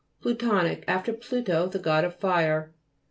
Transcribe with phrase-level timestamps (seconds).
[0.23, 2.73] PLUTONIC After Pluto, the god of fire.